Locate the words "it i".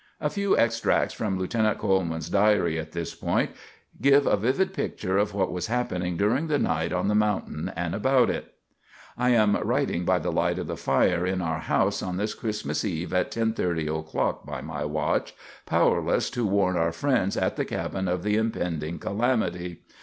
8.31-9.29